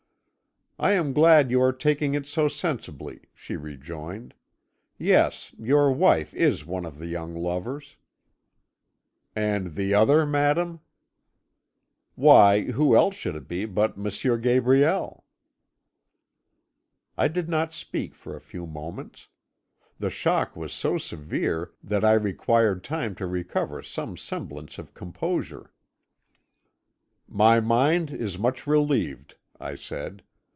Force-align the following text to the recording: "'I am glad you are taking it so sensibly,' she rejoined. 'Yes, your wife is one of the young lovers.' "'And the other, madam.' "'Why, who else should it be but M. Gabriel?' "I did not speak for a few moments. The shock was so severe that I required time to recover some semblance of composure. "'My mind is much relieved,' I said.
"'I 0.83 0.91
am 0.93 1.13
glad 1.13 1.51
you 1.51 1.61
are 1.61 1.71
taking 1.71 2.15
it 2.15 2.25
so 2.25 2.47
sensibly,' 2.47 3.21
she 3.35 3.55
rejoined. 3.55 4.33
'Yes, 4.97 5.53
your 5.59 5.91
wife 5.91 6.33
is 6.33 6.65
one 6.65 6.87
of 6.87 6.97
the 6.97 7.05
young 7.05 7.35
lovers.' 7.35 7.97
"'And 9.35 9.75
the 9.75 9.93
other, 9.93 10.25
madam.' 10.25 10.79
"'Why, 12.15 12.61
who 12.63 12.95
else 12.95 13.13
should 13.13 13.35
it 13.35 13.47
be 13.47 13.65
but 13.65 13.95
M. 13.95 14.41
Gabriel?' 14.41 15.23
"I 17.15 17.27
did 17.27 17.47
not 17.47 17.71
speak 17.73 18.15
for 18.15 18.35
a 18.35 18.41
few 18.41 18.65
moments. 18.65 19.27
The 19.99 20.09
shock 20.09 20.55
was 20.55 20.73
so 20.73 20.97
severe 20.97 21.73
that 21.83 22.03
I 22.03 22.13
required 22.13 22.83
time 22.83 23.13
to 23.17 23.27
recover 23.27 23.83
some 23.83 24.17
semblance 24.17 24.79
of 24.79 24.95
composure. 24.95 25.71
"'My 27.27 27.59
mind 27.59 28.09
is 28.09 28.39
much 28.39 28.65
relieved,' 28.65 29.35
I 29.59 29.75
said. 29.75 30.23